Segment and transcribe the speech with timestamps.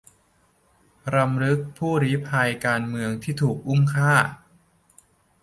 [1.15, 4.13] รำลึกผู้ลี้ภัยการเมืองที่ถูกอุ้มฆ่า